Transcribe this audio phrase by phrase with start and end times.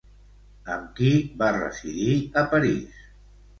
[0.75, 1.11] Amb qui
[1.43, 3.07] va residir a París?